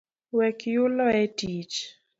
Wek 0.35 0.59
yulo 0.73 1.05
etich 1.21 1.77